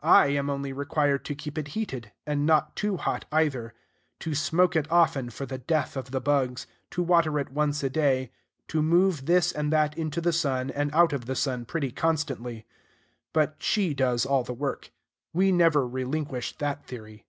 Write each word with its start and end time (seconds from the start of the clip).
I 0.00 0.28
am 0.28 0.48
only 0.48 0.72
required 0.72 1.26
to 1.26 1.34
keep 1.34 1.58
it 1.58 1.68
heated, 1.76 2.10
and 2.26 2.46
not 2.46 2.74
too 2.74 2.96
hot 2.96 3.26
either; 3.30 3.74
to 4.20 4.34
smoke 4.34 4.74
it 4.74 4.90
often 4.90 5.28
for 5.28 5.44
the 5.44 5.58
death 5.58 5.94
of 5.94 6.10
the 6.10 6.22
bugs; 6.22 6.66
to 6.92 7.02
water 7.02 7.38
it 7.38 7.52
once 7.52 7.82
a 7.82 7.90
day; 7.90 8.32
to 8.68 8.80
move 8.80 9.26
this 9.26 9.52
and 9.52 9.70
that 9.74 9.98
into 9.98 10.22
the 10.22 10.32
sun 10.32 10.70
and 10.70 10.90
out 10.94 11.12
of 11.12 11.26
the 11.26 11.36
sun 11.36 11.66
pretty 11.66 11.90
constantly: 11.92 12.64
but 13.34 13.56
she 13.58 13.92
does 13.92 14.24
all 14.24 14.42
the 14.42 14.54
work. 14.54 14.90
We 15.34 15.52
never 15.52 15.86
relinquish 15.86 16.56
that 16.56 16.86
theory. 16.86 17.26